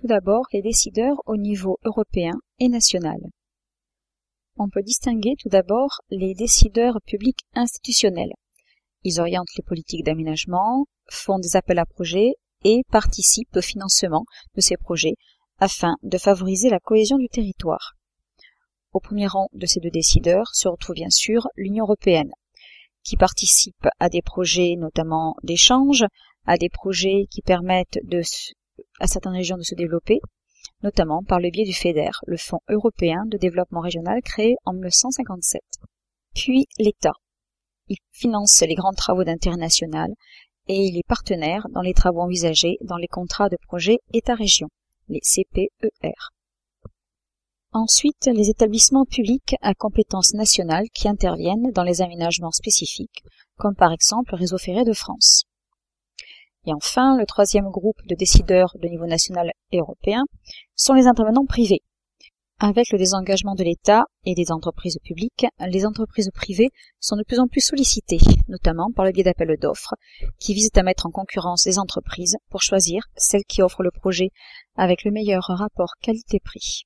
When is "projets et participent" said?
11.84-13.56